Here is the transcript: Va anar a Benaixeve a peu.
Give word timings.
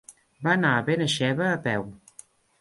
Va 0.45 0.53
anar 0.59 0.71
a 0.77 0.87
Benaixeve 0.87 1.47
a 1.51 1.61
peu. 1.69 1.87